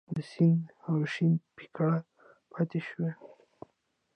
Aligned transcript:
د 0.15 0.17
سین 0.31 0.55
او 0.87 0.95
شین 1.13 1.33
پیکړه 1.57 1.97
پاتې 2.51 2.79
شوه. 2.87 3.11